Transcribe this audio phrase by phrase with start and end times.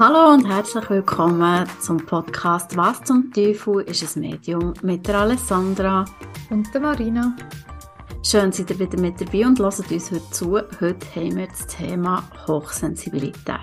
[0.00, 6.04] Hallo und herzlich willkommen zum Podcast Was zum Teufel ist ein Medium mit der Alessandra
[6.50, 7.36] und der Marina.
[8.22, 10.52] Schön, seid ihr wieder mit dabei und hört uns heute zu.
[10.52, 13.56] Heute haben wir das Thema Hochsensibilität.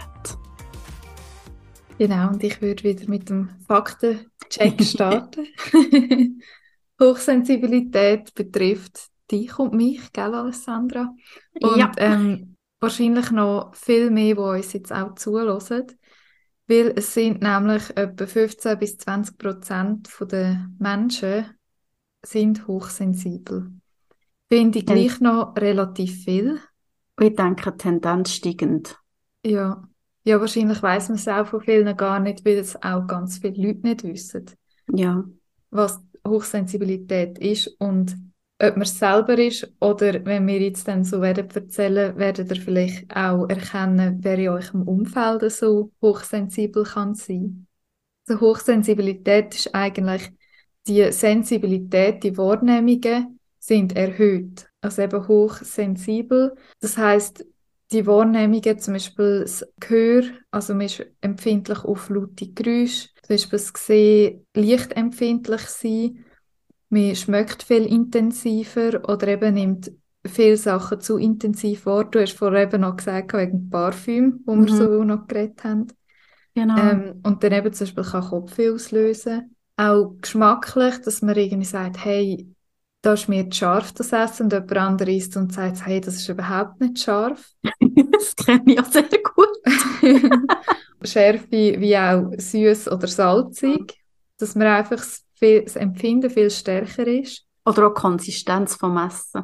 [2.00, 5.48] Genau, und ich würde wieder mit dem Faktencheck starten.
[7.02, 11.16] Hochsensibilität betrifft dich und mich, gell, Alessandra?
[11.62, 11.94] Und ja.
[11.96, 15.86] ähm, wahrscheinlich noch viel mehr, die uns jetzt auch zuhören.
[16.68, 21.46] Weil es sind nämlich etwa 15 bis 20 Prozent der Menschen
[22.26, 23.72] sind hochsensibel.
[24.50, 26.60] Finde ich gleich noch relativ viel.
[27.20, 29.00] Ich denke, Tendenz steigend.
[29.44, 29.88] Ja.
[30.24, 33.68] Ja, wahrscheinlich weiß man es auch von vielen gar nicht, weil es auch ganz viele
[33.68, 34.46] Leute nicht wissen.
[34.92, 35.24] Ja.
[35.70, 38.16] Was Hochsensibilität ist und
[38.62, 42.62] ob man es selber ist oder wenn wir jetzt dann so werden erzählen, werdet ihr
[42.62, 47.68] vielleicht auch erkennen, wer in eurem Umfeld so hochsensibel kann sein.
[48.28, 50.32] Also Hochsensibilität ist eigentlich
[50.88, 56.56] die Sensibilität, die Wahrnehmungen sind erhöht, also eben hochsensibel.
[56.80, 57.46] Das heißt,
[57.92, 63.60] die Wahrnehmungen, zum Beispiel das Gehör, also man ist empfindlich auf laute Geräusche, zum Beispiel
[63.60, 66.26] das Gesehen lichtempfindlich sein
[66.90, 69.92] man schmeckt viel intensiver oder eben nimmt
[70.26, 72.06] viele Sachen zu intensiv wahr.
[72.06, 74.68] Du hast vorher eben noch gesagt, wegen Parfüm, wo mhm.
[74.68, 75.88] wir so noch geredet haben.
[76.54, 76.78] Genau.
[76.78, 79.56] Ähm, und dann eben zum Beispiel kann Kopfweh auslösen.
[79.78, 82.48] Auch geschmacklich, dass man irgendwie sagt, hey,
[83.02, 86.16] da ist mir zu scharf das Essen und jemand anderes isst und sagt, hey, das
[86.16, 87.52] ist überhaupt nicht scharf.
[88.12, 89.50] das kenne ich auch sehr gut.
[91.04, 93.94] Schärfe wie auch süß oder salzig,
[94.40, 95.04] dass man einfach
[95.46, 97.46] viel, das Empfinden viel stärker ist.
[97.66, 99.44] Oder auch die Konsistenz vom Essen.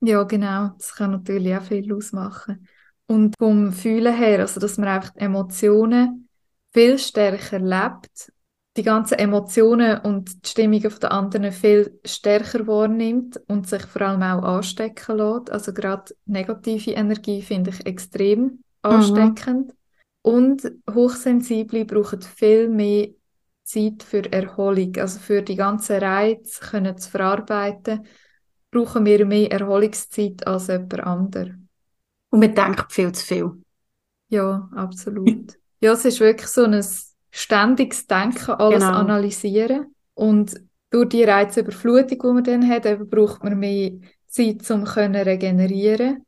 [0.00, 0.70] Ja, genau.
[0.78, 2.66] Das kann natürlich auch viel ausmachen.
[3.06, 6.28] Und vom Fühlen her, also dass man einfach Emotionen
[6.72, 8.32] viel stärker lebt,
[8.76, 14.22] die ganzen Emotionen und die Stimmungen der anderen viel stärker wahrnimmt und sich vor allem
[14.22, 15.50] auch anstecken lässt.
[15.50, 18.60] Also gerade negative Energie finde ich extrem mhm.
[18.82, 19.68] ansteckend.
[19.68, 19.72] Mhm.
[20.22, 23.08] Und Hochsensible brauchen viel mehr
[23.66, 28.06] Zeit für Erholung, also für die ganzen Reize können zu verarbeiten,
[28.70, 31.54] brauchen wir mehr Erholungszeit als jemand anderes.
[32.30, 33.52] Und man denkt viel zu viel.
[34.28, 35.58] Ja, absolut.
[35.80, 36.84] ja, es ist wirklich so ein
[37.30, 38.98] ständiges Denken, alles genau.
[38.98, 39.94] analysieren.
[40.14, 40.60] Und
[40.90, 43.92] durch die Reizüberflutung, die man dann hat, eben braucht man mehr
[44.28, 46.24] Zeit, um zu regenerieren.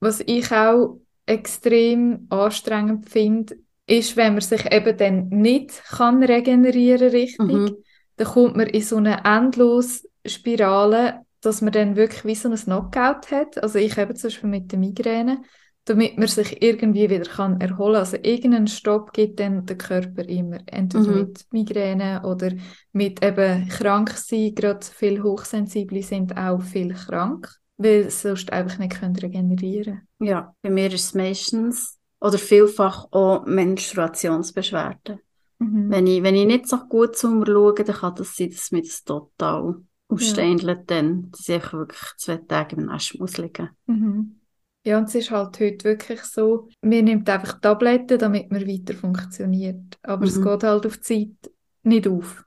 [0.00, 3.56] Was ich auch extrem anstrengend finde,
[3.86, 7.76] ist, wenn man sich eben dann nicht kann regenerieren richtig, mhm.
[8.16, 12.56] dann kommt man in so eine endlose Spirale, dass man dann wirklich wie so ein
[12.56, 13.62] Knockout hat.
[13.62, 15.42] Also ich habe zum Beispiel mit der Migräne,
[15.84, 17.96] damit man sich irgendwie wieder kann erholen.
[17.96, 21.18] Also irgendeinen Stopp gibt dann der Körper immer, entweder mhm.
[21.18, 22.50] mit Migräne oder
[22.92, 24.54] mit eben krank sein.
[24.56, 30.08] Gerade viele Hochsensible sind auch viel krank, weil sie sonst einfach nicht können regenerieren.
[30.18, 35.20] Ja, bei mir ist es meistens oder vielfach auch Menstruationsbeschwerden.
[35.58, 35.90] Mhm.
[35.90, 38.72] Wenn, ich, wenn ich nicht so gut zu mir schaue, dann kann das sein, dass
[38.72, 39.76] mir das total
[40.08, 40.84] aussteindelt, ja.
[40.86, 43.70] dann, dass ich wirklich zwei Tage im Nest muss liegen.
[43.86, 44.40] Mhm.
[44.84, 48.94] Ja, und es ist halt heute wirklich so, man nimmt einfach Tabletten, damit man weiter
[48.94, 49.98] funktioniert.
[50.02, 50.28] Aber mhm.
[50.28, 52.44] es geht halt auf die Zeit nicht auf.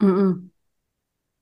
[0.00, 0.50] Mhm.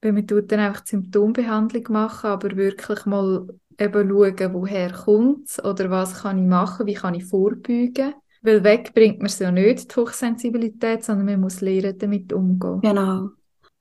[0.01, 3.47] Weil man tut dann einfach die Symptombehandlung machen, aber wirklich mal
[3.79, 8.15] eben schauen, woher kommt es oder was kann ich machen, wie kann ich vorbeugen.
[8.43, 12.81] Weil weg bringt man es ja nicht, die Hochsensibilität, sondern man muss lernen, damit umzugehen.
[12.81, 13.31] Genau.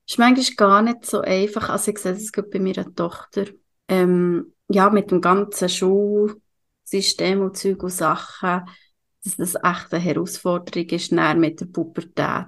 [0.06, 1.70] Es ist manchmal gar nicht so einfach.
[1.70, 3.46] Also ich sehe das bei meiner Tochter.
[3.88, 8.62] Ähm, ja, mit dem ganzen Schulsystem und Zeug und Sachen,
[9.24, 12.46] dass das echt eine Herausforderung ist, mit der Pubertät.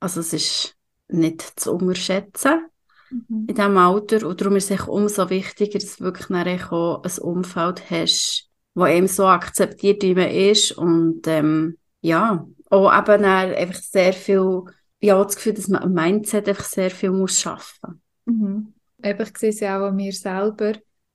[0.00, 0.76] Also es ist
[1.08, 2.66] nicht zu unterschätzen.
[3.10, 4.26] In diesem Alter.
[4.26, 6.30] Und darum ist es umso wichtiger, dass du wirklich
[6.70, 10.72] auch ein Umfeld hast, das einem so akzeptiert, wie man ist.
[10.72, 14.62] Und ähm, ja, auch eben einfach sehr viel,
[15.00, 18.34] ja, das Gefühl, dass man am Mindset einfach sehr viel muss schaffen muss.
[18.36, 18.72] Mhm.
[19.02, 20.72] Eben, ich sehe es ja auch an mir selber,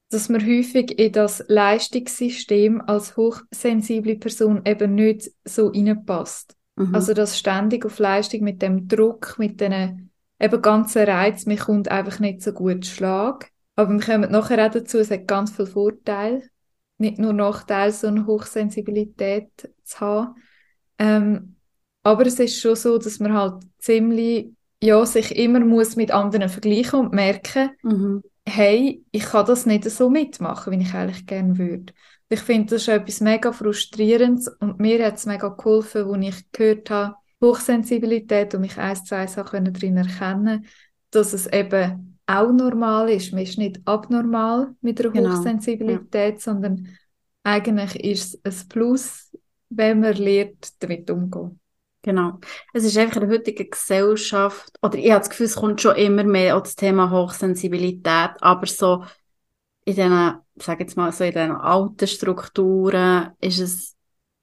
[0.09, 6.55] dass man häufig in das Leistungssystem als hochsensible Person eben nicht so reinpasst.
[6.75, 6.93] Mhm.
[6.93, 10.10] Also das ständig auf Leistung mit dem Druck, mit den
[10.41, 13.49] eben ganzer Reiz, mir kommt einfach nicht so gut Schlag.
[13.75, 16.43] Aber wir kommen nachher auch dazu, es hat ganz viele Vorteile.
[16.97, 19.49] Nicht nur Nachteile, so eine Hochsensibilität
[19.83, 20.35] zu haben.
[20.99, 21.55] Ähm,
[22.03, 24.51] aber es ist schon so, dass man halt ziemlich,
[24.81, 28.23] ja, sich immer muss mit anderen vergleichen und merken, mhm.
[28.47, 31.93] hey, ich kann das nicht so mitmachen, wie ich eigentlich gerne würde.
[32.29, 36.51] Ich finde, das ist etwas mega frustrierendes und mir hat es mega geholfen, als ich
[36.51, 40.65] gehört habe, Hochsensibilität und mich eins, zwei Sachen darin erkennen,
[41.09, 43.33] dass es eben auch normal ist.
[43.33, 45.31] Man ist nicht abnormal mit einer genau.
[45.31, 46.39] Hochsensibilität, ja.
[46.39, 46.87] sondern
[47.43, 49.35] eigentlich ist es ein Plus,
[49.69, 51.59] wenn man lernt, damit umzugehen.
[52.03, 52.39] Genau.
[52.73, 55.95] Es ist einfach in der heutigen Gesellschaft, oder ich habe das Gefühl, es kommt schon
[55.95, 59.03] immer mehr auf das Thema Hochsensibilität, aber so
[59.85, 63.95] in diesen, sag jetzt mal, so in diesen alten Strukturen ist es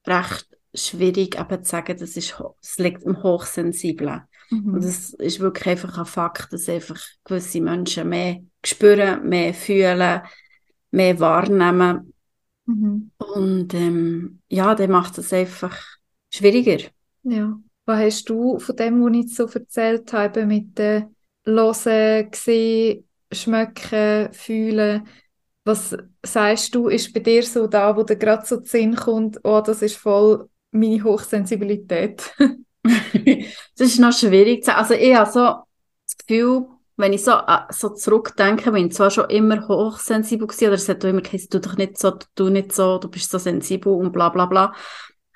[0.06, 4.22] recht schwierig, eben zu sagen, das, ist, das liegt im Hochsensiblen.
[4.50, 4.74] Mhm.
[4.74, 10.22] Und das ist wirklich einfach ein Fakt, dass einfach gewisse Menschen mehr spüren, mehr fühlen,
[10.90, 12.12] mehr wahrnehmen.
[12.66, 13.10] Mhm.
[13.18, 15.76] Und ähm, ja, dann macht es einfach
[16.32, 16.88] schwieriger.
[17.22, 17.58] Ja.
[17.86, 24.32] Was hast du von dem, was ich so erzählt habe, mit dem Hören, Sehen, Schmecken,
[24.32, 25.06] Fühlen?
[25.64, 29.40] Was sagst du, ist bei dir so da, wo dir gerade so zu Sinn kommt,
[29.44, 32.34] oh, das ist voll meine Hochsensibilität?
[32.82, 34.78] das ist noch schwierig zu sagen.
[34.78, 35.40] Also ich habe so
[36.06, 36.66] das Gefühl,
[36.96, 40.88] wenn ich so, äh, so zurückdenke, bin ich zwar schon immer hochsensibel gewesen, oder es
[40.88, 43.92] hat auch immer gesagt, du doch nicht so, du nicht so, du bist so sensibel
[43.92, 44.74] und bla bla bla.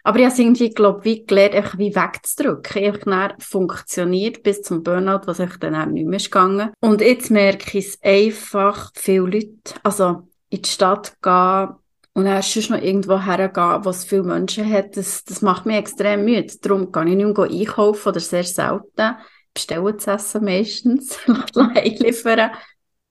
[0.05, 2.85] Aber ich habe irgendwie, glaube wie gelernt, einfach wie wegzudrücken.
[2.85, 6.73] Einfach dann funktioniert bis zum Burnout, was ich dann auch nicht mehr ist gegangen.
[6.81, 11.69] Und jetzt merke ich es einfach, viele Leute, also in die Stadt gehen,
[12.15, 15.77] und dann sonst noch irgendwo hergehen, wo es viele Menschen hat, das, das macht mich
[15.77, 16.55] extrem müde.
[16.61, 19.17] Darum kann ich nicht mehr einkaufen oder sehr selten.
[19.55, 22.51] Bestellen zu essen meistens, liefern,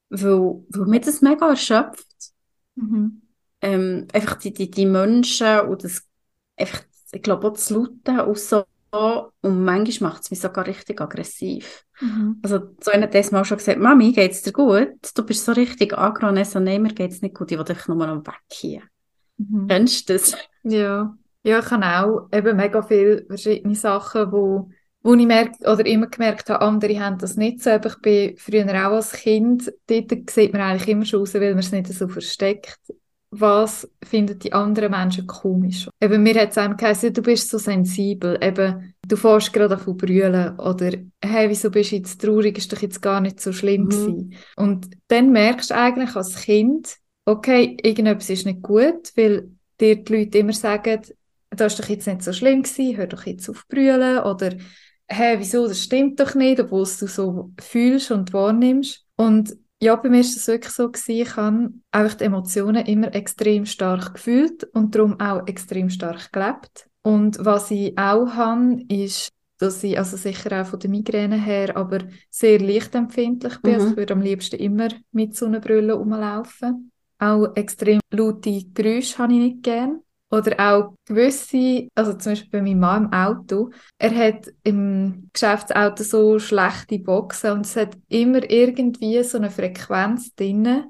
[0.09, 2.05] weil, weil mich das mega erschöpft.
[2.75, 3.21] Mhm.
[3.61, 6.03] Ähm, einfach die, die, die Menschen und das,
[6.57, 8.63] einfach, ich glaube auch das Lauten und so.
[8.91, 11.85] Und manchmal macht es mich sogar richtig aggressiv.
[12.01, 12.39] Mhm.
[12.43, 14.95] Also, so einer hat das mal schon gesagt, Mami, geht's dir gut?
[15.15, 16.43] Du bist so richtig aggro.
[16.43, 17.51] So, nein, mir geht's nicht gut.
[17.51, 18.81] Ich will dich nur noch weg hier.
[19.49, 19.67] Mhm.
[19.67, 20.35] Kennst du das?
[20.63, 21.15] Ja.
[21.43, 24.69] Ja, ich habe auch eben mega viele verschiedene Sachen, wo,
[25.01, 27.71] wo ich merke, oder immer gemerkt habe, andere haben das nicht so.
[27.71, 31.49] Aber ich bin früher auch als Kind, dort sieht man eigentlich immer schon raus, weil
[31.51, 32.79] man es nicht so versteckt.
[33.33, 35.87] Was finden die anderen Menschen komisch?
[36.01, 38.37] Eben, mir hat es einem geheißen, du bist so sensibel.
[38.41, 40.59] Eben, du fährst gerade auf brüllen.
[40.59, 40.91] Oder,
[41.23, 42.57] hey, wieso bist du jetzt traurig?
[42.57, 43.89] Ist doch jetzt gar nicht so schlimm mhm.
[43.89, 44.33] gewesen.
[44.57, 50.13] Und dann merkst du eigentlich als Kind, okay, irgendetwas ist nicht gut, weil dir die
[50.13, 51.01] Leute immer sagen,
[51.49, 54.53] das ist doch jetzt nicht so schlimm gewesen, hör doch jetzt auf brüllen oder
[55.09, 59.05] hä, wieso, das stimmt doch nicht, obwohl du so fühlst und wahrnimmst.
[59.17, 63.13] Und ja, bei mir ist das wirklich so gewesen, ich habe einfach die Emotionen immer
[63.13, 66.87] extrem stark gefühlt und darum auch extrem stark gelebt.
[67.01, 71.75] Und was ich auch habe, ist, dass ich, also sicher auch von der Migräne her,
[71.75, 73.73] aber sehr leicht empfindlich bin.
[73.73, 73.89] Also mhm.
[73.89, 76.90] Also ich würde am liebsten immer mit so einer Brille rumlaufen.
[77.21, 80.01] Auch extrem laute Geräusche habe ich nicht gern.
[80.31, 86.03] Oder auch gewisse, also zum Beispiel bei meinem Mann im Auto, er hat im Geschäftsauto
[86.03, 90.85] so schlechte Boxen und es hat immer irgendwie so eine Frequenz drin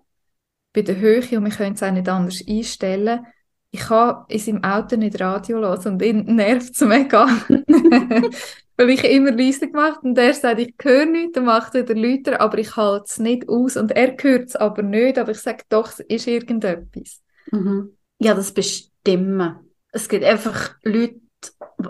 [0.74, 3.26] bei der Höhe und wir können es auch nicht anders einstellen.
[3.72, 7.28] Ich kann in seinem Auto nicht Radio hören und ihn nervt es mega.
[8.82, 12.42] Weil ich immer leise gemacht und er sagt, ich höre nichts, dann macht er lauter,
[12.42, 13.78] aber ich halte es nicht aus.
[13.78, 17.22] Und er hört es aber nicht, aber ich sage doch, es ist irgendetwas.
[17.52, 17.96] Mhm.
[18.18, 19.60] Ja, das bestimmen.
[19.92, 21.22] Es gibt einfach Leute,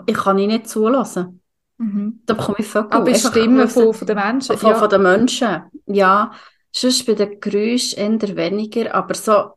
[0.04, 1.40] ich kann ihn nicht zulassen.
[1.78, 2.20] Mhm.
[2.26, 4.58] Da bekomme ich voll Aber bestimmen von, von den Menschen?
[4.58, 4.76] Von, ja.
[4.76, 6.30] von den Menschen, ja.
[6.72, 9.52] Sonst bei den Geräuschen eher weniger, aber so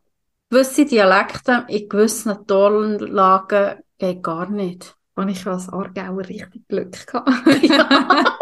[0.48, 7.30] gewisse Dialekte in gewissen Tonlagen geht gar nicht und ich als Aargauer richtig Glück gehabt.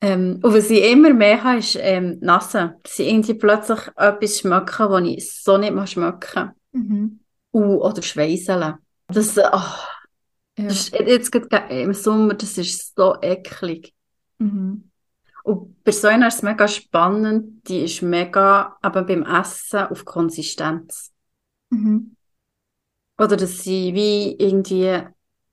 [0.00, 2.76] ähm, und was ich immer mehr habe, ist ähm, Nase.
[2.82, 7.20] Dass ich irgendwie plötzlich etwas schmecke, das ich so nicht mehr schmecken mhm.
[7.52, 8.74] uh, Oder Schweißeln.
[9.08, 9.84] Das, oh, ja.
[10.56, 11.34] das ist, jetzt
[11.70, 13.94] im Sommer, das ist so eklig.
[14.38, 14.90] Mhm.
[15.44, 20.04] Und bei so einer ist es mega spannend, die ist mega aber beim Essen auf
[20.04, 21.12] Konsistenz.
[21.70, 22.16] Mhm.
[23.18, 25.02] Oder dass sie wie irgendwie,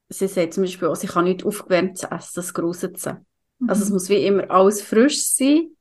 [0.09, 3.03] sie sagt zum Beispiel auch, sie kann nicht aufgewärmt essen, das gruselt.
[3.59, 3.69] Mhm.
[3.69, 5.71] Also es muss wie immer alles frisch sein.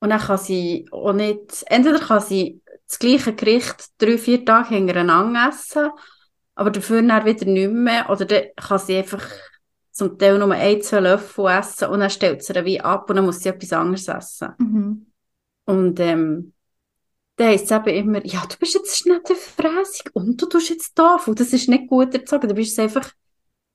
[0.00, 4.74] Und dann kann sie auch nicht, entweder kann sie das gleiche Gericht drei, vier Tage
[4.74, 5.90] hintereinander essen,
[6.54, 8.08] aber dafür dann wieder nicht mehr.
[8.08, 9.24] Oder dann kann sie einfach
[9.92, 13.16] zum Teil nur ein, zwei Löffel essen und dann stellt sie dann wie ab und
[13.16, 14.54] dann muss sie etwas anderes essen.
[14.58, 15.06] Mhm.
[15.66, 16.54] Und ähm,
[17.40, 20.92] dann heisst es eben immer, ja, du bist jetzt nicht fräsig und du tust jetzt
[20.98, 22.48] da Das ist nicht gut erzogen.
[22.48, 23.10] Du bist einfach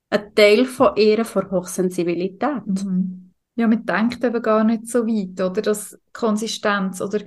[0.08, 2.64] ein Teil von ihrer von Hochsensibilität.
[2.64, 3.32] Mhm.
[3.56, 5.62] Ja, man denkt eben gar nicht so weit, oder?
[5.62, 7.22] Dass Konsistenz oder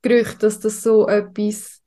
[0.00, 1.82] Gerücht, dass das so etwas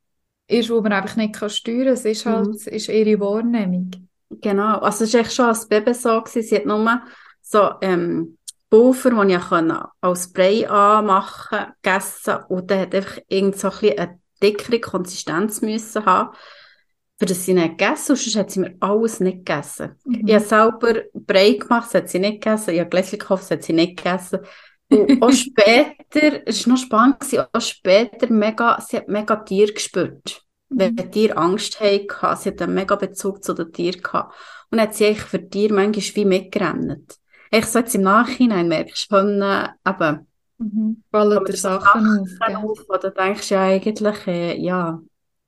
[0.48, 1.94] ist, wo man einfach nicht kann steuern kann.
[1.94, 2.74] Es ist halt, mhm.
[2.74, 3.92] ist ihre Wahrnehmung.
[4.42, 6.42] Genau, also es war echt schon als Baby so, gewesen.
[6.42, 7.04] sie hat nur
[7.42, 8.38] so ähm,
[8.74, 13.78] Pulver, das ich ja als Spray anmachen gegessen und dann hat einfach irgend so ein
[13.80, 16.36] bisschen eine dickere Konsistenz müssen haben,
[17.20, 19.92] für das sie nicht gegessen und sonst hat sie mir alles nicht gegessen.
[20.06, 20.28] Mhm.
[20.28, 23.52] Ich habe selber Brei gemacht, das hat sie nicht gegessen, ich habe Gläschen gekauft, das
[23.52, 24.40] hat sie nicht gegessen.
[24.90, 30.42] Und auch später, es war noch spannend, auch später mega, sie hat mega Tier gespürt.
[30.70, 30.80] Mhm.
[30.80, 34.34] Wenn Tiere Angst hatten, sie hat einen mega Bezug zu den Tieren gehabt.
[34.72, 37.20] Und dann hat sie eigentlich für Tiere manchmal wie mitgerannt.
[37.56, 41.04] Ich so jetzt im Nachhinein merkst du schon, äh, eben, mhm.
[41.12, 42.58] fallen dir Sachen auf, ja.
[42.58, 45.00] auf, oder denkst du ja eigentlich, äh, ja,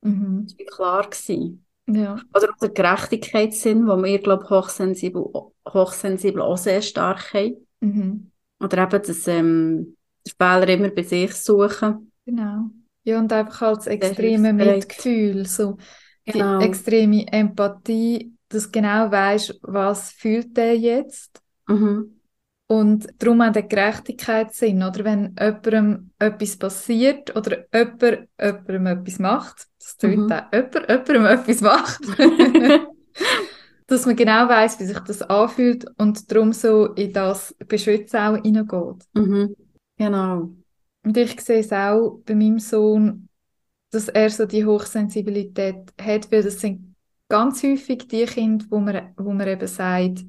[0.02, 0.46] mhm.
[0.46, 1.64] das war klar gewesen.
[1.88, 2.16] Ja.
[2.32, 5.24] Oder der Gerechtigkeitssinn, wo wir, glaube ich, hochsensibel,
[5.68, 7.66] hochsensibel auch sehr stark haben.
[7.80, 8.30] Mhm.
[8.60, 9.96] Oder eben das, ähm,
[10.38, 12.12] Fehler immer bei sich suchen.
[12.24, 12.70] Genau.
[13.02, 15.76] Ja, und einfach als extreme Mitgefühl, so
[16.24, 16.58] genau.
[16.58, 22.12] die extreme Empathie, dass du genau weißt, was fühlt der jetzt Mhm.
[22.68, 25.04] Und darum auch der Gerechtigkeitssinn, oder?
[25.04, 30.32] Wenn jemandem etwas passiert oder jemand jemandem etwas macht, das tut mhm.
[30.32, 32.00] auch jemand jemandem etwas macht,
[33.86, 38.42] dass man genau weiß, wie sich das anfühlt und darum so in das Beschützen auch
[38.42, 39.04] hineingeht.
[39.14, 39.54] Mhm.
[39.96, 40.50] Genau.
[41.04, 43.28] Und ich sehe es auch bei meinem Sohn,
[43.90, 46.96] dass er so die Hochsensibilität hat, weil das sind
[47.28, 50.24] ganz häufig die Kinder, wo man, wo man eben sagt,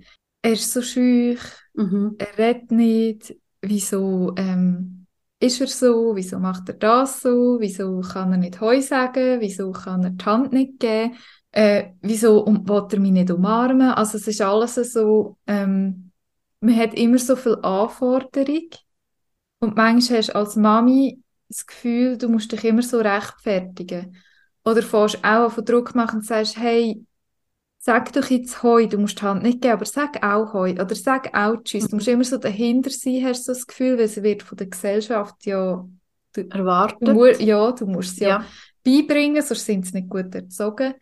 [0.48, 1.42] er ist so schüch,
[1.74, 2.16] mhm.
[2.18, 5.06] er redet nicht, wieso ähm,
[5.40, 9.74] ist er so, wieso macht er das so, wieso kann er nicht Heu sagen, wieso
[9.74, 11.18] kann er die Hand nicht geben,
[11.52, 16.12] äh, wieso um, will er mich nicht umarmen, also es ist alles so, ähm,
[16.62, 18.70] man hat immer so viel Anforderung.
[19.60, 24.16] Und manchmal hast du als Mami das Gefühl, du musst dich immer so rechtfertigen.
[24.64, 27.06] Oder fährst auch auf Druck machen und sagst, hey,
[27.88, 30.94] sag doch jetzt Hoi, du musst die Hand nicht geben, aber sag auch Hoi oder
[30.94, 31.88] sag auch Tschüss.
[31.88, 34.68] Du musst immer so dahinter sein, hast du das Gefühl, weil es wird von der
[34.68, 35.88] Gesellschaft ja
[36.34, 37.08] du, erwartet.
[37.08, 38.46] Du, ja, du musst es ja, ja
[38.84, 40.96] beibringen, sonst sind sie nicht gut erzogen.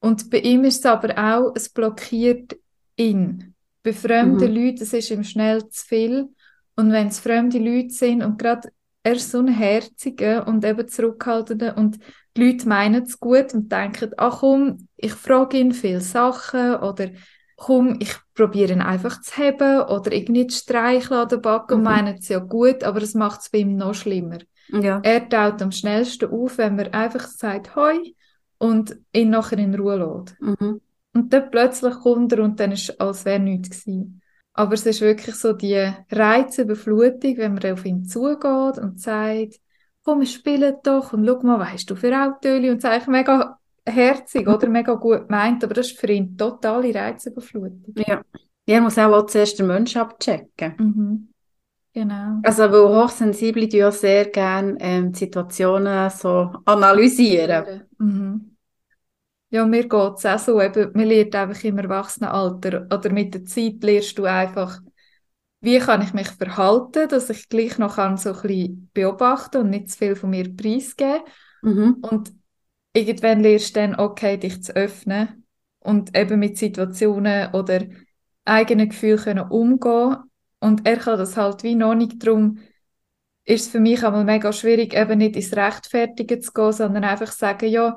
[0.00, 2.58] Und bei ihm ist es aber auch, es blockiert
[2.96, 3.54] ihn.
[3.82, 4.54] Bei fremden mhm.
[4.54, 6.28] Leuten, es ist ihm schnell zu viel.
[6.76, 8.68] Und wenn es fremde Leute sind und gerade
[9.02, 11.98] er ist so ein Herziger und eben zurückhaltender und
[12.36, 17.10] die Leute meinen es gut und denken, ach komm, ich frage ihn viele Sachen oder
[17.56, 21.80] komm, ich probiere ihn einfach zu haben oder irgendwie zu streicheln an der Backe mhm.
[21.80, 24.38] und meinen es ja gut, aber es macht es bei ihm noch schlimmer.
[24.68, 25.00] Ja.
[25.02, 28.14] Er taut am schnellsten auf, wenn man einfach sagt «Hoi»
[28.58, 30.40] und ihn nachher in Ruhe lässt.
[30.40, 30.80] Mhm.
[31.14, 34.22] Und dann plötzlich kommt er und dann ist es, als wäre nichts gewesen.
[34.54, 39.60] Aber es ist wirklich so die Reizüberflutung, wenn man auf ihn zugeht und sagt,
[40.04, 42.50] komm, wir spielen doch und schau mal, was hast du für Autos?
[42.52, 46.94] Und es eigentlich mega herzig oder mega gut gemeint, aber das ist für ihn totale
[46.94, 47.94] Reizüberflutung.
[47.96, 48.22] Ja.
[48.64, 50.74] Er muss auch, auch zuerst den Menschen abchecken.
[50.78, 51.28] Mhm.
[51.94, 52.40] Genau.
[52.42, 57.82] Also, weil Hochsensible ja sehr gerne ähm, Situationen so analysieren.
[57.98, 58.56] Mhm.
[59.50, 63.44] Ja, mir geht es auch so, eben, man lernt einfach im Erwachsenenalter oder mit der
[63.44, 64.80] Zeit lernst du einfach,
[65.62, 69.70] wie kann ich mich verhalten, dass ich gleich noch kann so ein bisschen beobachten und
[69.70, 71.22] nicht zu viel von mir preisgeben.
[71.62, 71.98] Mhm.
[72.02, 72.32] Und
[72.92, 75.46] irgendwann lernst du dann, okay, dich zu öffnen
[75.78, 77.82] und eben mit Situationen oder
[78.44, 80.16] eigenen Gefühlen können umgehen.
[80.58, 82.58] Und er kann das halt wie noch nicht drum
[83.44, 87.32] ist es für mich einmal mega schwierig, eben nicht ins Rechtfertigen zu gehen, sondern einfach
[87.32, 87.96] sagen, ja,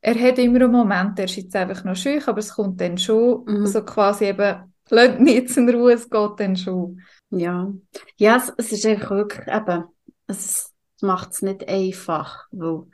[0.00, 2.96] er hat immer einen Moment, er ist jetzt einfach noch schüch, aber es kommt dann
[2.96, 3.66] schon, mhm.
[3.66, 7.00] so quasi eben, lasst mich jetzt in Ruhe, es geht dann schon.
[7.30, 7.72] Ja,
[8.16, 9.84] ja es, es ist einfach wirklich eben,
[10.26, 12.84] es macht es nicht einfach, weil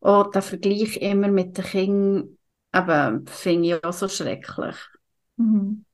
[0.00, 2.38] auch der Vergleich immer mit den Kindern,
[2.74, 4.76] eben, finde ich auch so schrecklich.
[5.36, 5.84] Mhm.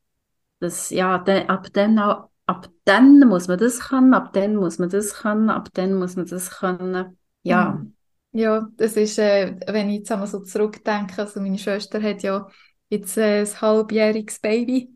[0.61, 4.79] Das, ja, dann, ab dann auch, ab dann muss man das können, ab dann muss
[4.79, 7.19] man das können, ab dann muss man das können.
[7.43, 7.73] Ja.
[7.73, 7.95] Mhm.
[8.33, 12.49] Ja, das ist, äh, wenn ich jetzt einmal so zurückdenke, also meine Schwester hat ja
[12.89, 14.95] jetzt äh, ein halbjähriges Baby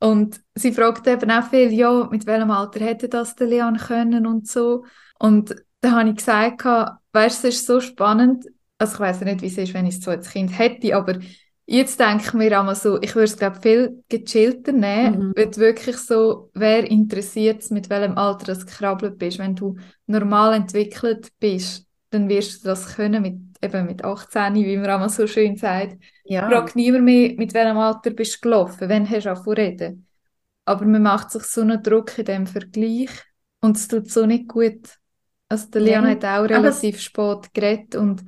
[0.00, 4.26] und sie fragt eben auch viel, ja, mit welchem Alter hätte das der Leon können
[4.26, 4.84] und so.
[5.18, 6.64] Und da habe ich gesagt,
[7.12, 8.46] weißt du, es ist so spannend,
[8.78, 11.18] also ich weiß nicht, wie es ist, wenn ich so ein Kind hätte, aber
[11.66, 15.32] jetzt denke ich mir einmal so, ich würde es, glaube viel gechillter nehmen, mhm.
[15.34, 19.38] wenn wirklich so, wer interessiert mit welchem Alter du gekrabbelt bist.
[19.38, 19.76] Wenn du
[20.06, 25.08] normal entwickelt bist, dann wirst du das können mit, eben mit 18, wie man einmal
[25.08, 25.96] so schön sagt.
[26.24, 26.48] Ja.
[26.48, 30.06] Frag niemand mehr, mit welchem Alter bist du gelaufen, wenn hast du auch reden.
[30.64, 33.10] Aber man macht sich so einen Druck in dem Vergleich
[33.60, 34.98] und es tut so nicht gut.
[35.48, 36.10] Also der Leon ja.
[36.10, 38.22] hat auch relativ Aber spät geredet und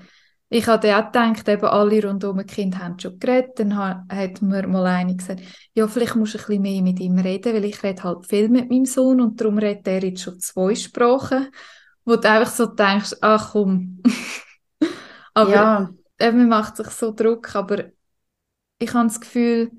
[0.52, 3.60] ich habe auch gedacht, eben alle rundum um Kind haben schon geredet.
[3.60, 5.42] Dann hat mir mal eine gesagt,
[5.74, 8.48] ja, vielleicht musst du ein bisschen mehr mit ihm reden, weil ich rede halt viel
[8.48, 11.48] mit meinem Sohn und darum redet er jetzt schon zwei Sprachen.
[12.04, 14.02] Wo du einfach so denkst, ach komm.
[15.34, 15.94] aber ja.
[16.20, 17.86] eben, man macht sich so Druck, aber
[18.78, 19.70] ich habe das Gefühl,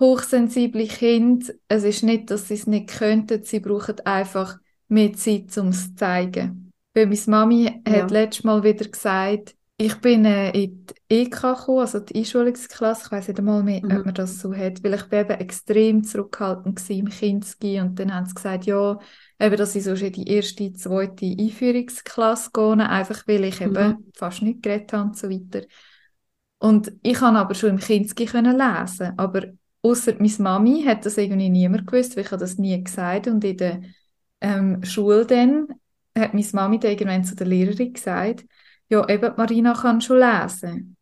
[0.00, 5.56] hochsensible Kinder, es ist nicht, dass sie es nicht könnten, sie brauchen einfach mehr Zeit,
[5.58, 6.72] um es zu zeigen.
[6.94, 7.92] Weil meine Mami ja.
[7.92, 13.04] hat letztes Mal wieder gesagt, ich bin äh, in die EK gekommen, also die Einschulungsklasse,
[13.06, 13.98] ich weiß nicht einmal mehr, mhm.
[13.98, 17.98] ob man das so hat, weil ich bin eben extrem zurückhaltend war im Kinski und
[17.98, 18.98] dann haben sie gesagt, ja,
[19.38, 23.66] eben, dass ich so in die erste, zweite Einführungsklasse gehe, einfach weil ich mhm.
[23.66, 25.66] eben fast nicht geredet habe und so weiter.
[26.58, 29.42] Und ich kann aber schon im Kinski können lesen, aber
[29.82, 33.44] außer meine Mami hat das irgendwie niemand gewusst, weil ich habe das nie gesagt und
[33.44, 33.82] in der
[34.40, 35.68] ähm, Schule dann
[36.16, 38.46] hat meine Mami dann irgendwann zu der Lehrerin gesagt,
[38.88, 40.96] ja, eben, Marina kann schon lesen.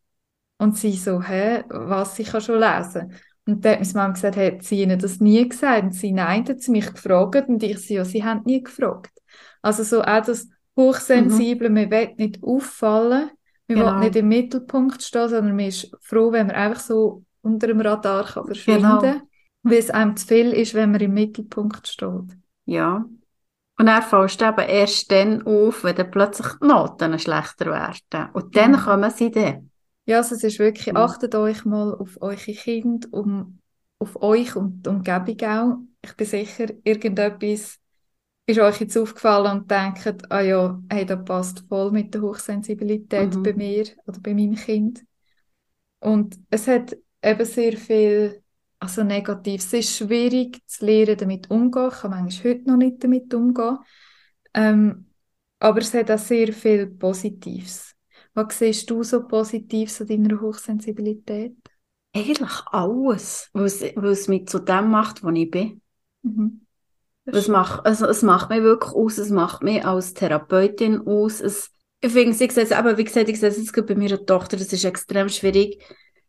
[0.59, 3.13] Und sie so, hä, was, ich kann schon lesen?
[3.47, 5.83] Und dann hat meine Mama gesagt, hat sie ihnen das nie gesagt?
[5.83, 7.49] Und sie, nein, hat sie mich gefragt.
[7.49, 9.13] Und ich so, ja, sie haben nie gefragt.
[9.61, 11.75] Also so auch das Hochsensible, mhm.
[11.75, 13.31] man will nicht auffallen,
[13.69, 13.93] man genau.
[13.93, 17.81] will nicht im Mittelpunkt stehen, sondern man ist froh, wenn man einfach so unter dem
[17.81, 19.23] Radar kann verschwinden kann, genau.
[19.63, 22.37] weil es einem zu viel ist, wenn man im Mittelpunkt steht.
[22.65, 23.05] Ja,
[23.77, 28.31] und er fällst eben erst dann auf, wenn dann plötzlich die Noten schlechter werden.
[28.33, 28.77] Und dann mhm.
[28.77, 29.71] kommen sie dann.
[30.07, 30.99] Ja, also es ist wirklich, mhm.
[30.99, 33.59] achtet euch mal auf eure Kinder, um,
[33.99, 35.79] auf euch und die Umgebung auch.
[36.03, 37.79] Ich bin sicher, irgendetwas
[38.47, 43.35] ist euch jetzt aufgefallen und denkt, ah ja, hey, das passt voll mit der Hochsensibilität
[43.35, 43.43] mhm.
[43.43, 45.03] bei mir oder bei meinem Kind.
[46.01, 48.44] Und es hat eben sehr viel
[48.85, 49.63] also negativ.
[49.63, 51.91] Es ist schwierig zu lernen, damit umzugehen.
[51.93, 53.79] Ich kann manchmal heute noch nicht damit umgehen.
[54.53, 55.07] Ähm,
[55.59, 57.95] aber es hat auch sehr viel Positives.
[58.35, 61.57] Was siehst du so Positives an deiner Hochsensibilität?
[62.15, 65.81] Eigentlich alles, was, was mich zu dem macht, wo ich bin.
[66.23, 66.61] Mhm.
[67.27, 71.41] Es macht, also, es macht mich wirklich aus, es macht mich als Therapeutin aus.
[71.41, 71.71] Es,
[72.01, 74.59] ich finde, ich sehe es, aber wie gesagt, ich sehe es jetzt bei meiner Tochter,
[74.59, 75.83] das ist extrem schwierig,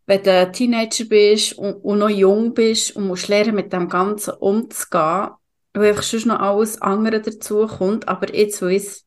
[0.05, 4.35] wenn du Teenager bist und, und, noch jung bist und musst lernen, mit dem Ganzen
[4.35, 5.29] umzugehen,
[5.73, 8.07] weil einfach schon noch alles andere dazu kommt.
[8.07, 9.03] Aber jetzt, wo ich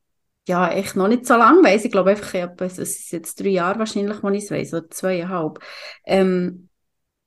[0.49, 3.79] ja, echt noch nicht so lange weiss, ich glaube einfach, es ist jetzt drei Jahre
[3.79, 5.59] wahrscheinlich, wo ich es weiss, oder zweieinhalb,
[6.07, 6.69] ähm,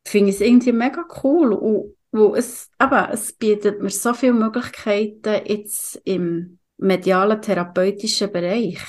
[0.06, 1.54] finde ich es irgendwie mega cool.
[1.54, 8.82] Und, wo es, aber es bietet mir so viele Möglichkeiten jetzt im medialen therapeutischen Bereich.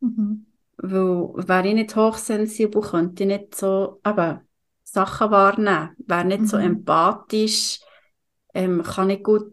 [0.00, 0.46] Mhm.
[0.82, 4.40] Weil wäre ich nicht hochsensibel, könnte ich nicht so eben,
[4.82, 5.90] Sachen wahrnehmen.
[5.98, 6.46] Wäre nicht mhm.
[6.46, 7.80] so empathisch,
[8.54, 9.52] ähm, kann ich gut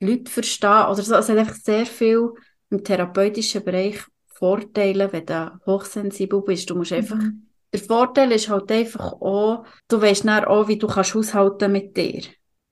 [0.00, 0.86] Leute verstehen.
[0.86, 1.14] Oder so.
[1.14, 2.32] Es hat einfach sehr viel
[2.70, 6.68] im therapeutischen Bereich Vorteile, wenn du hochsensibel bist.
[6.68, 6.96] Du musst mhm.
[6.96, 7.18] einfach,
[7.72, 11.96] der Vorteil ist halt einfach auch, du weißt dann auch, wie du kannst haushalten mit
[11.96, 12.22] dir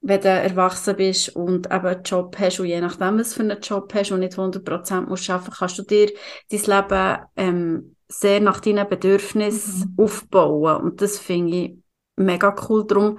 [0.02, 3.60] wenn du erwachsen bist und eben einen Job hast und je nachdem, was für einen
[3.60, 6.10] Job hast und nicht 100% musst arbeiten, kannst du dir
[6.50, 10.04] dein Leben ähm, sehr nach deinen Bedürfnissen mhm.
[10.04, 10.82] aufbauen.
[10.82, 11.78] Und das finde ich
[12.16, 12.86] mega cool.
[12.86, 13.18] Darum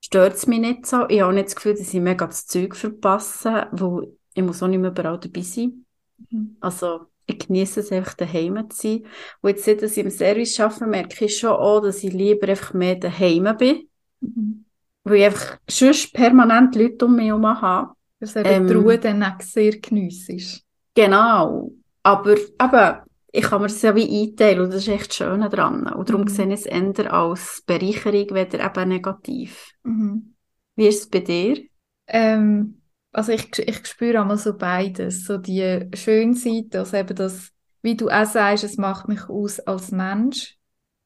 [0.00, 1.06] stört es mich nicht so.
[1.08, 4.62] Ich habe auch nicht das Gefühl, dass ich mega das Zeug verpasse, weil ich muss
[4.62, 5.84] auch nicht mehr überall dabei sein.
[6.30, 6.56] Mhm.
[6.60, 9.06] Also ich genieße es einfach daheim zu sein.
[9.42, 12.72] Und jetzt, seit ich im Service arbeite, merke ich schon auch, dass ich lieber einfach
[12.72, 13.88] mehr daheim bin.
[14.20, 14.61] Mhm
[15.04, 17.92] weil ich einfach sonst permanent Leute um mich herum habe.
[18.20, 20.64] Dass eben ähm, die Ruhe dann auch sehr geniessest.
[20.94, 21.72] Genau.
[22.02, 25.86] Aber, aber ich kann mir das ja wie einteilen und das ist echt schön dran.
[25.86, 26.28] Und darum mhm.
[26.28, 29.72] sehe ich es eher als Bereicherung, weder eben negativ.
[29.82, 30.34] Mhm.
[30.76, 31.62] Wie ist es bei dir?
[32.06, 35.24] Ähm, also ich, ich spüre einmal so beides.
[35.24, 37.50] So die schöne Seite, also eben das,
[37.82, 40.58] wie du auch sagst, es macht mich aus als Mensch.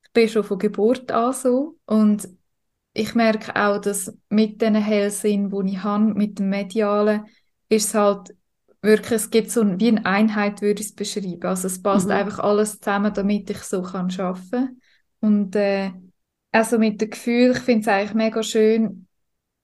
[0.04, 2.28] Ich bin schon von Geburt an so und
[2.96, 7.26] ich merke auch, dass mit diesen Hellsinn, die ich habe, mit dem Medialen,
[7.68, 8.34] ist es halt
[8.80, 11.42] wirklich, es gibt so ein, wie eine Einheit, würde ich es beschreiben.
[11.42, 12.12] Also es passt mhm.
[12.12, 14.80] einfach alles zusammen, damit ich so kann arbeiten kann.
[15.20, 15.92] Und äh,
[16.52, 19.06] also mit dem Gefühl, ich finde es eigentlich mega schön,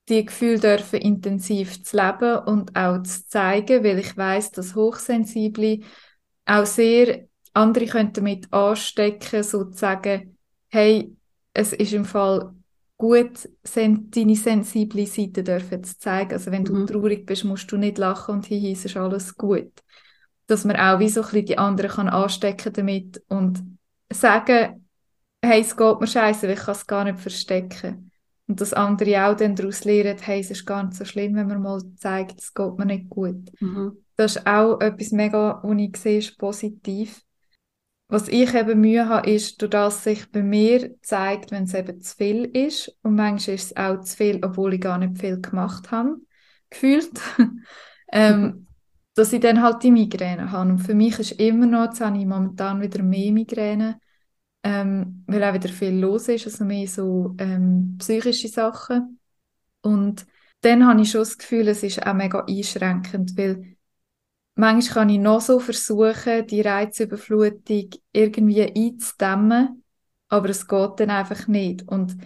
[0.09, 5.81] die Gefühle dürfen intensiv zu leben und auch zu zeigen, weil ich weiß, dass Hochsensible
[6.45, 10.37] auch sehr andere können damit anstecken, so zu sagen,
[10.68, 11.16] hey,
[11.55, 12.55] es ist im Fall
[13.03, 16.35] gut sen deine sensible Seite dürfen zu zeigen.
[16.35, 16.87] Also wenn du mhm.
[16.87, 19.73] traurig bist, musst du nicht lachen und hier ist alles gut.
[20.47, 23.61] Dass man auch wie so ein bisschen die anderen kann anstecken damit und
[24.12, 24.88] sagen,
[25.45, 28.12] hey, es geht mir scheiße, ich kann es gar nicht verstecken.
[28.47, 31.49] Und dass andere auch dann daraus lernen, hey, es ist gar nicht so schlimm, wenn
[31.49, 33.51] man mal zeigt, es geht mir nicht gut.
[33.59, 33.97] Mhm.
[34.15, 37.21] Das ist auch etwas mega, was ich sehe, ist positiv.
[38.12, 41.98] Was ich eben Mühe habe, ist, durch das sich bei mir zeigt, wenn es eben
[42.03, 42.94] zu viel ist.
[43.03, 46.16] Und manchmal ist es auch zu viel, obwohl ich gar nicht viel gemacht habe,
[46.68, 47.11] gefühlt.
[48.12, 48.66] ähm, mhm.
[49.14, 50.72] dass ich dann halt die Migräne habe.
[50.72, 53.98] Und für mich ist immer noch, jetzt habe ich momentan wieder mehr Migräne,
[54.62, 59.20] ähm, weil auch wieder viel los ist, also mehr so ähm, psychische Sachen.
[59.81, 60.27] Und
[60.61, 63.71] dann habe ich schon das Gefühl, es ist auch mega einschränkend, weil
[64.62, 69.83] manchmal kann ich noch so versuchen, die Reizüberflutung irgendwie einzudämmen,
[70.29, 71.88] aber es geht dann einfach nicht.
[71.88, 72.16] Und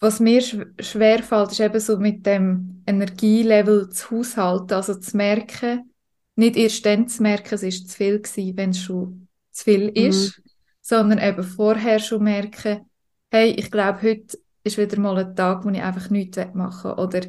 [0.00, 5.92] was mir schwer fällt, ist eben so mit dem Energielevel zu haushalten, also zu merken,
[6.34, 9.88] nicht erst dann zu merken, es ist zu viel gewesen, wenn es schon zu viel
[9.88, 9.96] mhm.
[9.96, 10.50] ist, mhm.
[10.80, 12.90] sondern eben vorher schon merken,
[13.30, 17.04] hey, ich glaube, heute ist wieder mal ein Tag, wo ich einfach nichts machen will.
[17.04, 17.20] Oder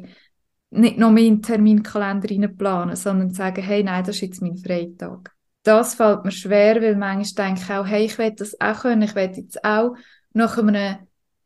[0.70, 5.34] nicht noch meinen Terminkalender planen, sondern sagen, hey, nein, das ist jetzt mein Freitag.
[5.62, 9.02] Das fällt mir schwer, weil manchmal denke ich auch, hey, ich will das auch können,
[9.02, 9.96] ich will jetzt auch
[10.32, 10.98] nach einem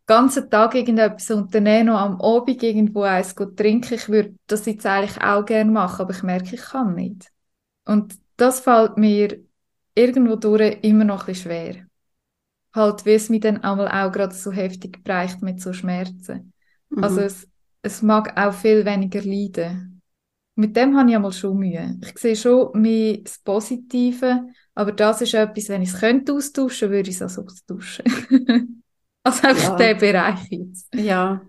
[0.06, 3.94] ganzen Tag irgendetwas unternehmen, noch am Abend irgendwo eins trinken.
[3.94, 7.30] Ich würde das jetzt eigentlich auch gerne machen, aber ich merke, ich kann nicht.
[7.86, 9.38] Und das fällt mir
[9.94, 11.86] irgendwo durch immer noch ein bisschen schwer.
[12.74, 16.52] Halt, wie es mich dann einmal auch gerade so heftig bereicht mit so Schmerzen.
[16.88, 17.04] Mhm.
[17.04, 17.48] Also es,
[17.82, 20.02] es mag auch viel weniger leiden.
[20.54, 21.98] Mit dem habe ich einmal schon Mühe.
[22.02, 26.90] Ich sehe schon mehr das Positive, aber das ist etwas, wenn ich es könnte austauschen,
[26.90, 28.04] würde ich es also austauschen.
[29.22, 29.76] also einfach ja.
[29.76, 30.94] der Bereich jetzt.
[30.94, 31.40] Ja.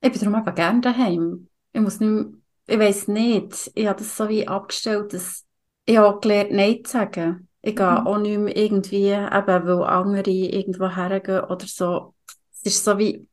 [0.00, 1.48] Ich bin darum einfach gerne daheim.
[1.72, 2.26] Ich muss nicht mehr,
[2.66, 5.44] ich weiß nicht, ich habe das so wie abgestellt, dass
[5.86, 7.48] ich habe gelernt, Nein zu sagen.
[7.60, 8.06] Ich gehe mhm.
[8.06, 12.14] auch nicht mehr irgendwie, eben, weil andere irgendwo hergehen oder so.
[12.52, 13.26] Es ist so wie,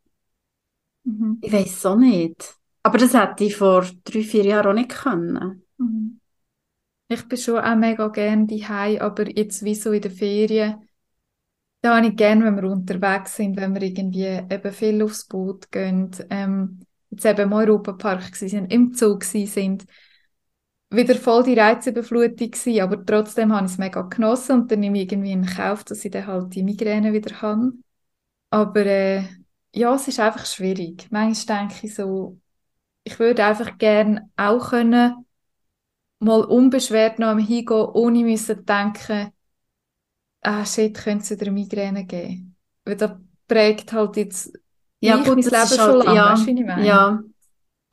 [1.04, 1.40] Mhm.
[1.42, 2.56] Ich weiß auch nicht.
[2.84, 5.64] Aber das hätte ich vor drei, vier Jahren auch nicht können.
[5.78, 6.20] Mhm.
[7.08, 10.88] Ich bin schon auch mega gerne daheim, aber jetzt wie so in den Ferien,
[11.82, 15.72] da habe ich gerne, wenn wir unterwegs sind, wenn wir irgendwie eben viel aufs Boot
[15.72, 19.86] gehen, ähm, jetzt eben im Europapark sind, im Zug sind,
[20.90, 24.98] wieder voll die Reizüberflutung gewesen, aber trotzdem habe ich es mega genossen und dann nehme
[25.02, 27.74] ich irgendwie in Kauf, dass ich dann halt die Migräne wieder habe.
[28.52, 29.24] Aber äh,
[29.74, 31.08] ja, es ist einfach schwierig.
[31.12, 32.40] Manchmal denke ich so,
[33.04, 35.26] ich würde einfach gerne auch können,
[36.20, 39.32] mal unbeschwert noch hingehen, ohne müssen denken,
[40.42, 42.56] ah shit, könnte es wieder Migräne geben.
[42.86, 43.12] Weil das
[43.48, 44.54] prägt halt jetzt
[45.00, 46.86] ja, gut, mein Leben halt, schon lange, ja, weißt du, ich meine?
[46.86, 47.24] Ja.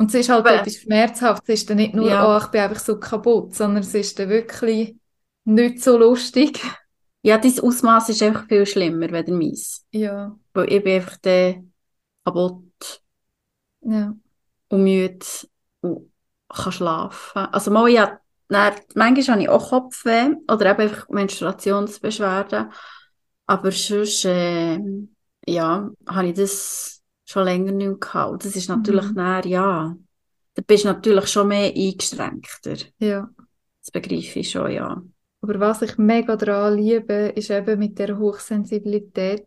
[0.01, 1.49] Und es ist halt Aber, etwas Schmerzhaftes.
[1.49, 2.35] Es ist dann nicht nur, ja.
[2.35, 4.95] oh, ich bin einfach so kaputt, sondern es ist dann wirklich
[5.45, 6.61] nicht so lustig.
[7.23, 9.87] Ja, dein Ausmaß ist einfach viel schlimmer, als meins.
[9.91, 10.37] Ja.
[10.59, 11.63] Weil ich bin einfach der
[12.25, 13.03] kaputt
[13.83, 14.15] ja.
[14.69, 15.25] und müde
[15.81, 16.11] und
[16.49, 17.47] kann schlafen.
[17.53, 22.73] Also mal, ja, dann, manchmal habe ich auch Kopfweh oder eben einfach Menstruationsbeschwerden.
[23.47, 24.79] Aber sonst, äh,
[25.47, 28.45] ja, habe ich das schon länger nicht mehr gehabt.
[28.45, 29.15] Das ist natürlich mhm.
[29.15, 29.97] dann, ja,
[30.55, 32.77] da bist du natürlich schon mehr eingeschränkter.
[32.99, 33.29] Ja.
[33.81, 35.01] Das begreife ich schon, ja.
[35.41, 39.47] Aber was ich mega daran liebe, ist eben mit der Hochsensibilität,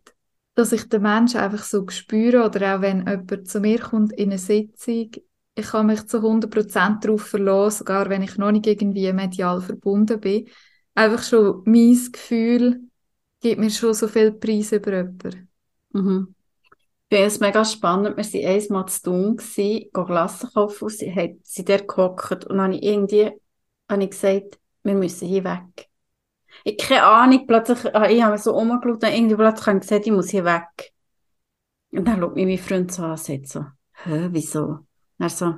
[0.55, 4.29] dass ich den Menschen einfach so spüre oder auch wenn jemand zu mir kommt in
[4.29, 5.11] eine Sitzung,
[5.53, 10.19] ich kann mich zu 100% darauf verlassen, sogar wenn ich noch nicht irgendwie medial verbunden
[10.19, 10.47] bin.
[10.95, 12.81] Einfach schon mein Gefühl
[13.41, 15.49] gibt mir schon so viel Preis über jemanden.
[15.91, 16.35] Mhm.
[17.09, 18.15] Ich finde es mega spannend.
[18.15, 22.57] Wir waren einmal zu tun, gehen Glassen kaufen und sie hat sie dort gehockt und
[22.57, 23.31] dann habe ich irgendwie
[23.89, 25.90] habe ich gesagt, wir müssen hier weg.
[26.63, 30.05] Ich keine Ahnung, plötzlich, ah, ich habe so umgeschaut und irgendwie plötzlich habe ich gesagt,
[30.05, 30.93] ich muss hier weg.
[31.91, 33.65] Und dann schaut mich mein Freund so an und sagt so,
[34.03, 34.79] hä, wieso?
[35.17, 35.55] er so,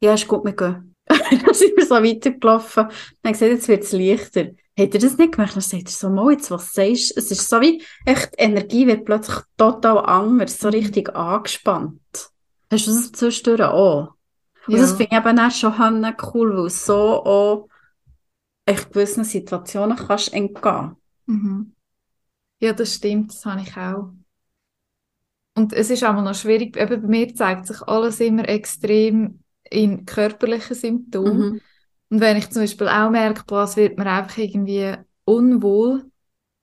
[0.00, 0.94] ja, ist gut, wir gehen.
[1.08, 2.88] dann sind wir so weitergelaufen.
[3.22, 4.50] Dann gesagt, jetzt wird es leichter.
[4.78, 5.54] Hat er das nicht gemacht?
[5.54, 7.20] Dann sagt er so, mal jetzt, was sagst du?
[7.20, 12.00] Es ist so wie, echt, die Energie wird plötzlich total anders, so richtig angespannt.
[12.70, 14.14] Hast du das zwischendurch auch?
[14.66, 14.80] Und ja.
[14.80, 17.68] das finde ich eben auch schon cool, weil es so auch
[18.66, 20.96] echt gewissen Situationen kannst entgehen.
[21.26, 21.74] Mhm.
[22.60, 24.12] Ja, das stimmt, das habe ich auch.
[25.56, 30.04] Und es ist auch noch schwierig, eben bei mir zeigt sich alles immer extrem in
[30.04, 31.52] körperlichen Symptomen.
[31.52, 31.60] Mhm.
[32.10, 34.94] Und wenn ich zum Beispiel auch merke, boah, es wird mir einfach irgendwie
[35.24, 36.04] unwohl,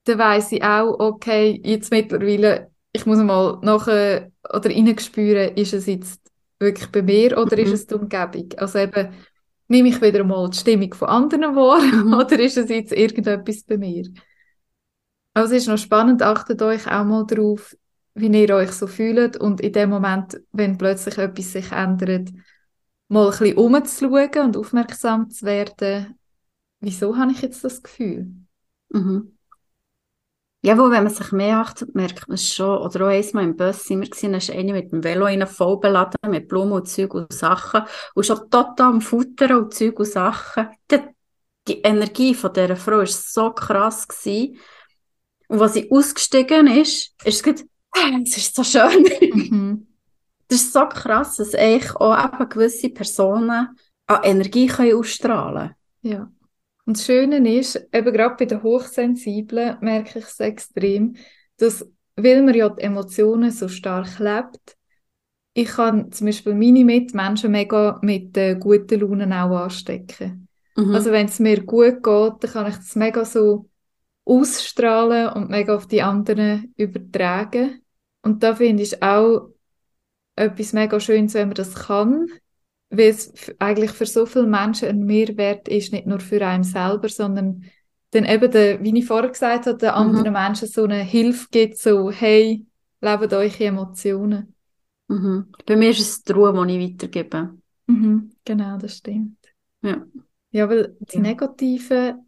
[0.04, 5.86] dann weiss ich auch, okay, jetzt mittlerweile, ich muss mal nachher oder spüren, ist es
[5.86, 6.20] jetzt
[6.58, 7.62] wirklich bei mir oder mhm.
[7.62, 8.48] ist es die Umgebung?
[8.56, 9.10] Also eben,
[9.68, 12.14] nehme ich wieder mal die Stimmung von anderen wahr mhm.
[12.14, 14.04] oder ist es jetzt irgendetwas bei mir?
[15.34, 17.76] Also es ist noch spannend, achtet euch auch mal darauf,
[18.14, 22.30] wie ihr euch so fühlt und in dem Moment, wenn plötzlich etwas sich ändert,
[23.08, 26.18] mal ein bisschen umzuschauen und aufmerksam zu werden,
[26.80, 28.32] wieso habe ich jetzt das Gefühl?
[28.88, 29.37] Mhm.
[30.60, 32.78] Ja, wo, wenn man sich mehr achtet, merkt man es schon.
[32.78, 35.46] Oder auch einmal im Bus sind wir gesehen, da ist eine mit dem Velo rein,
[35.46, 37.82] voll beladen mit Blumen und Zeug und Sachen.
[38.14, 40.68] Und schon total am Futtern und Zeug und Sachen.
[40.90, 41.00] Die,
[41.68, 44.08] die Energie von dieser Frau war so krass.
[44.08, 44.58] Gewesen.
[45.46, 47.64] Und was sie ausgestiegen ist, ist es gesagt,
[48.24, 49.04] es ist so schön.
[49.32, 49.84] Mhm.
[50.50, 53.68] Das ist so krass, dass eigentlich auch eben gewisse Personen
[54.06, 56.14] an Energie können ausstrahlen können.
[56.14, 56.32] Ja.
[56.88, 61.16] Und das Schöne ist, eben gerade bei den Hochsensiblen merke ich es extrem,
[61.58, 64.78] dass, weil man ja die Emotionen so stark lebt,
[65.52, 70.48] ich kann zum Beispiel meine Mitmenschen mega mit äh, guten Launen auch anstecken.
[70.76, 70.94] Mhm.
[70.94, 73.68] Also wenn es mir gut geht, dann kann ich das mega so
[74.24, 77.82] ausstrahlen und mega auf die anderen übertragen.
[78.22, 79.50] Und da finde ich auch
[80.36, 82.28] etwas mega Schönes, wenn man das kann,
[82.90, 87.08] weil es eigentlich für so viele Menschen ein Mehrwert ist, nicht nur für einen selber,
[87.08, 87.64] sondern
[88.10, 90.32] dann eben, der, wie ich vorher gesagt habe, den anderen mhm.
[90.32, 92.64] Menschen so eine Hilfe gibt, so, hey,
[93.00, 94.54] lebt eure Emotionen.
[95.08, 95.52] Mhm.
[95.66, 97.54] Bei mir ist es die Ruhe, die ich weitergebe.
[97.86, 98.30] Mhm.
[98.44, 99.36] Genau, das stimmt.
[99.82, 100.06] Ja.
[100.50, 102.26] Ja, weil die negativen,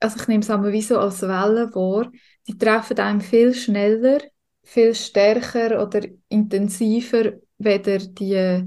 [0.00, 2.10] also ich nehme es einmal wie so als Wellen vor,
[2.46, 4.20] die treffen einem viel schneller,
[4.62, 8.64] viel stärker oder intensiver, weder die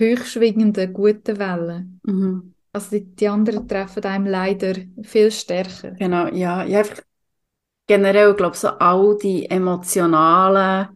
[0.00, 2.00] hochschwingenden, guten Wellen.
[2.04, 2.54] Mhm.
[2.72, 5.90] Also die, die, anderen treffen einem leider viel stärker.
[5.92, 6.64] Genau, ja.
[6.64, 7.02] ja einfach
[7.86, 10.88] generell, glaube ich, so all die emotionalen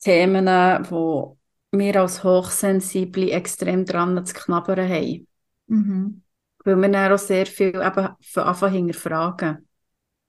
[0.00, 0.46] Themen,
[0.90, 1.36] wo
[1.70, 5.26] wir als Hochsensible extrem dran zu knabbern haben.
[5.66, 6.22] Mhm.
[6.64, 9.68] Weil wir dann auch sehr viel eben von Anfang hinterfragen.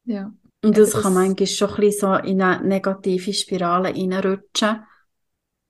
[0.03, 0.33] Ja.
[0.63, 4.83] Und das, das kann manchmal schon ein bisschen so in eine negative Spirale reinrutschen.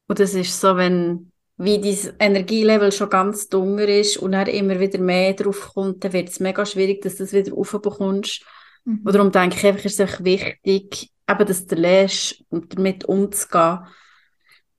[0.08, 4.80] Und das ist so, wenn wie dein Energielevel schon ganz dunkel ist und dann immer
[4.80, 8.44] wieder mehr drauf kommt, dann wird es mega schwierig, dass du das wieder aufbekommst.
[8.84, 9.02] Mhm.
[9.04, 13.80] Und darum denke ich einfach, ist es wichtig, eben, dass du lernst, damit umzugehen.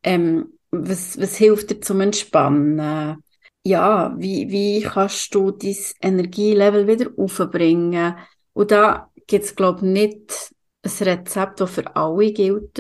[0.03, 3.23] Ähm, was, was hilft dir zum Entspannen?
[3.65, 8.17] Ja, wie, wie kannst du dein Energielevel wieder aufbringen?
[8.53, 12.79] Und da gibt es, glaube ich, nicht ein Rezept, das für alle gilt.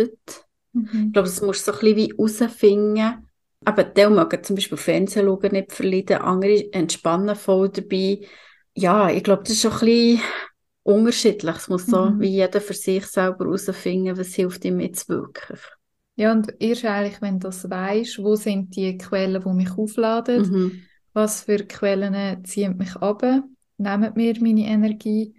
[0.72, 1.06] Mhm.
[1.06, 3.25] Ich glaube, das musst du so ein bisschen wie herausfinden,
[3.64, 8.20] aber die mögen zum Beispiel Fernsehen schauen nicht verleiden, andere entspannen voll dabei.
[8.74, 10.20] Ja, ich glaube, das ist schon ein bisschen
[10.82, 11.56] unterschiedlich.
[11.56, 12.20] Es muss so mhm.
[12.20, 15.60] wie jeder für sich selber herausfinden, was hilft ihm jetzt wirklich.
[16.16, 20.50] Ja, und erst eigentlich, wenn du das weißt, wo sind die Quellen, die mich aufladen,
[20.50, 20.82] mhm.
[21.12, 23.22] was für Quellen ziehen mich ab,
[23.78, 25.34] nehmen mir meine Energie.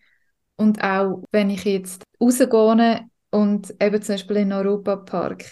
[0.55, 5.45] Und auch, wenn ich jetzt rausgehe und eben zum Beispiel in den Europapark,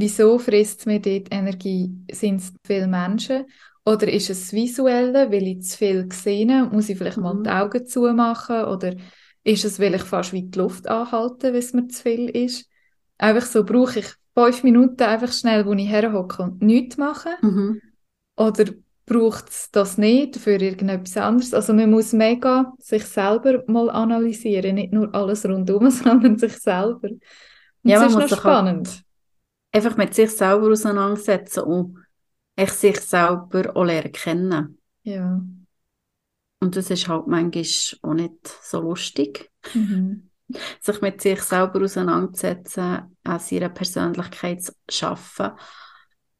[0.00, 1.90] Wieso frisst mir dort Energie?
[2.12, 3.46] Sind es viele Menschen?
[3.84, 7.22] Oder ist es Visuelle, weil ich zu viel gesehen Muss ich vielleicht mhm.
[7.24, 8.66] mal die Augen zumachen?
[8.66, 8.94] Oder
[9.42, 12.68] ist es, weil ich fast wie die Luft anhalte, wenn es mir zu viel ist?
[13.18, 14.06] Einfach so brauche ich
[14.36, 17.30] fünf Minuten einfach schnell, wo ich herhocke und nichts mache?
[17.42, 17.82] Mhm.
[18.36, 18.66] Oder
[19.04, 21.54] braucht es das nicht für irgendetwas anderes?
[21.54, 27.08] Also man muss mega sich selber mal analysieren, nicht nur alles rundum, sondern sich selber.
[27.08, 27.20] Und
[27.82, 29.02] ja, das ist noch spannend
[29.72, 31.98] einfach mit sich selber auseinandersetzen und
[32.56, 34.78] echt sich selber auch lernen kennen.
[35.02, 35.40] Ja.
[36.60, 37.64] Und das ist halt manchmal
[38.02, 39.50] auch nicht so lustig.
[39.74, 40.30] Mhm.
[40.80, 45.52] Sich mit sich selber auseinandersetzen, an seiner Persönlichkeit zu schaffen.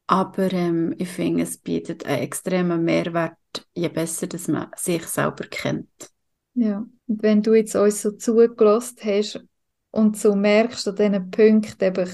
[0.07, 3.37] Aber ähm, ich finde, es bietet einen extremen Mehrwert,
[3.75, 6.11] je besser dass man sich selber kennt.
[6.55, 9.45] Ja, und wenn du jetzt uns so zugelassen hast
[9.91, 12.09] und so merkst an diesen Punkten, eben,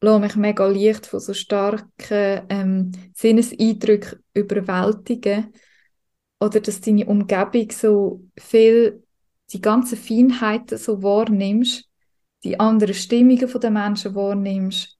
[0.00, 5.52] lasse mich mega leicht von so starken ähm, Sinneseindrücken überwältigen.
[6.40, 9.04] Oder dass deine Umgebung so viel,
[9.52, 11.84] die ganzen Feinheiten so wahrnimmst,
[12.44, 14.96] die anderen Stimmungen den Menschen wahrnimmst,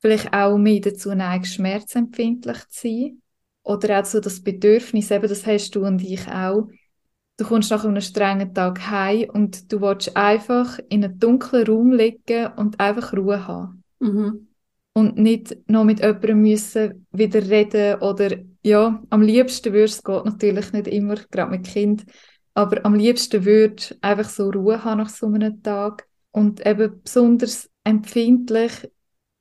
[0.00, 3.22] vielleicht auch mehr dazu neigst, schmerzempfindlich zu sein.
[3.64, 6.68] Oder auch so das Bedürfnis, eben das hast du und ich auch.
[7.36, 11.92] Du kommst nach einem strengen Tag heim und du willst einfach in einem dunklen Raum
[11.92, 13.84] liegen und einfach Ruhe haben.
[14.00, 14.48] Mhm.
[14.94, 20.24] Und nicht noch mit jemandem müssen wieder reden oder ja, am liebsten würde es geht
[20.24, 22.04] natürlich nicht immer, gerade mit Kind,
[22.54, 27.70] aber am liebsten würde einfach so Ruhe haben nach so einem Tag und eben besonders
[27.84, 28.72] empfindlich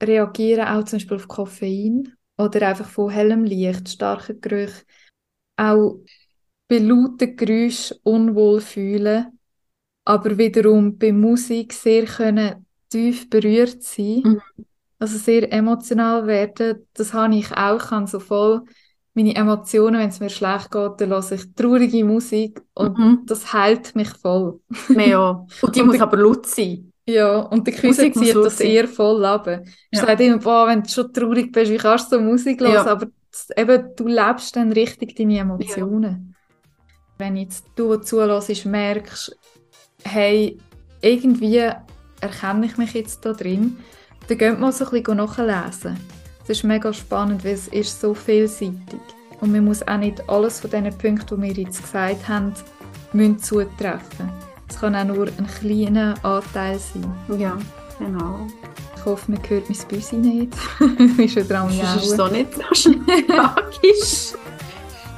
[0.01, 4.83] reagieren auch zum Beispiel auf Koffein oder einfach von hellem Licht, starken Gerüchen,
[5.55, 5.99] auch
[6.67, 9.39] bei lauten Geräuschen unwohl fühlen,
[10.05, 14.21] aber wiederum bei Musik sehr können tief berührt sein.
[14.23, 14.41] Mhm.
[14.99, 17.77] Also sehr emotional werden, das habe ich auch.
[17.77, 18.63] Ich kann so voll
[19.17, 23.21] meine Emotionen, wenn es mir schlecht geht, dann höre ich traurige Musik und mhm.
[23.25, 24.59] das heilt mich voll.
[24.89, 26.91] Ja, und die und muss aber laut sein.
[27.09, 29.47] Ja, und der Küsse zieht das eher voll ab.
[29.47, 29.61] Ja.
[29.91, 32.73] Er sagt immer, boah, wenn du schon traurig bist, wie kannst du so Musik hören?
[32.73, 32.85] Ja.
[32.85, 33.07] Aber
[33.55, 36.35] eben, du lebst dann richtig deine Emotionen.
[36.35, 36.35] Ja.
[37.17, 39.35] Wenn jetzt du zulässt, merkst,
[40.03, 40.59] hey,
[41.01, 41.71] irgendwie
[42.21, 43.77] erkenne ich mich jetzt da drin,
[44.27, 45.97] dann geht mal so ein bisschen nachlesen.
[46.39, 48.99] Das ist mega spannend, weil es ist so vielseitig.
[49.41, 52.53] Und man muss auch nicht alles von diesen Punkten, die wir jetzt gesagt haben,
[53.13, 54.29] müssen zutreffen.
[54.69, 57.39] Es kann auch nur ein kleiner Anteil sein.
[57.39, 57.57] Ja,
[57.99, 58.47] genau.
[58.95, 60.53] Ich hoffe, man hört mein Büsi nicht.
[61.17, 62.91] ist schon dran Das ist so nicht so
[63.27, 64.33] tragisch.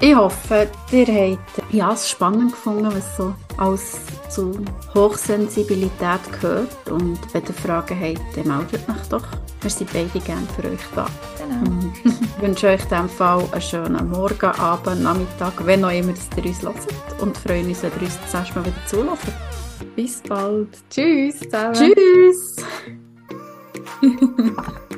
[0.01, 3.97] Ich hoffe, ihr habt ja, es spannend gefunden, was so alles
[4.29, 4.57] zu
[4.95, 6.89] Hochsensibilität gehört.
[6.89, 9.25] Und wenn ihr Fragen habt, dann meldet euch doch.
[9.59, 11.05] Wir sind beide gerne für euch da.
[11.37, 11.91] Genau.
[12.05, 16.45] ich wünsche euch in diesem Fall einen schönen Morgen, Abend, Nachmittag, wenn auch immer ihr
[16.45, 17.21] uns hört.
[17.21, 19.27] Und freuen uns, wenn ihr uns das nächste Mal wieder zulässt.
[19.97, 20.77] Bis bald.
[20.89, 21.73] Tschüss zusammen.
[21.73, 22.55] Tschüss.